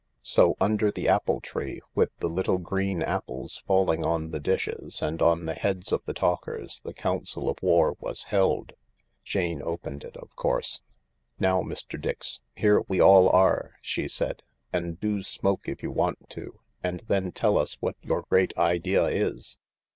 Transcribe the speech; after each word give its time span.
So, 0.23 0.55
under 0.59 0.89
the 0.89 1.07
apple 1.07 1.39
tree, 1.41 1.79
with 1.93 2.09
the 2.17 2.27
little 2.27 2.57
green 2.57 3.03
apples 3.03 3.61
172 3.67 3.67
THE 3.67 3.73
LARK 3.73 3.87
falling 4.15 4.25
on 4.25 4.31
the 4.31 4.39
dishes 4.39 4.99
and 4.99 5.21
on 5.21 5.45
the 5.45 5.53
heads 5.53 5.91
of 5.91 6.01
the 6.05 6.13
talkers, 6.15 6.81
the 6.83 6.91
council 6.91 7.47
of 7.47 7.59
war 7.61 7.95
was 7.99 8.23
held. 8.23 8.73
Jane 9.23 9.61
opened 9.61 10.03
it, 10.03 10.17
of 10.17 10.35
course." 10.35 10.81
Now, 11.39 11.61
Mr. 11.61 12.01
Dix, 12.01 12.41
here 12.55 12.81
we 12.87 12.99
all 12.99 13.29
are," 13.29 13.75
she 13.79 14.07
said," 14.07 14.41
and 14.73 14.99
do 14.99 15.21
smoke 15.21 15.69
if 15.69 15.83
you 15.83 15.91
want 15.91 16.31
to, 16.31 16.59
and 16.83 17.03
then 17.07 17.31
tell 17.31 17.55
us 17.59 17.77
what 17.79 17.95
your 18.01 18.23
great 18.23 18.57
idea 18.57 19.03
is." 19.03 19.59